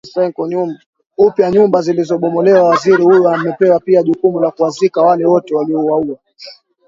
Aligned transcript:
upya 1.25 1.47
nyumba 1.51 1.81
zilizobomolewa 1.81 2.63
waziri 2.63 3.03
huyo 3.03 3.29
amepewa 3.29 3.79
pia 3.79 4.03
jukumu 4.03 4.39
la 4.39 4.51
kuwazika 4.51 5.01
wale 5.01 5.25
wote 5.25 5.55
waliouwawa 5.55 6.17